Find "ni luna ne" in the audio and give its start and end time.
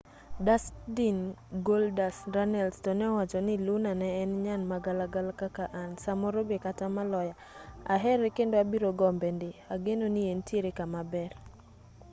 3.47-4.09